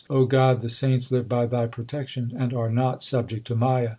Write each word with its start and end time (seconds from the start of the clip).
O 0.09 0.25
God, 0.25 0.61
the 0.61 0.67
saints 0.69 1.11
live 1.11 1.29
by 1.29 1.45
Thy 1.45 1.67
protection, 1.67 2.33
and 2.35 2.55
are 2.55 2.71
not 2.71 3.03
subject 3.03 3.45
to 3.45 3.55
Maya. 3.55 3.89